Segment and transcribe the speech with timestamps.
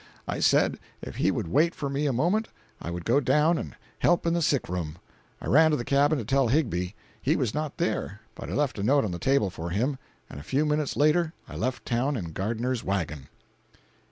[0.27, 2.47] I said if he would wait for me a moment,
[2.81, 4.97] I would go down and help in the sick room.
[5.39, 6.95] I ran to the cabin to tell Higbie.
[7.21, 10.39] He was not there, but I left a note on the table for him, and
[10.39, 13.27] a few minutes later I left town in Gardiner's wagon.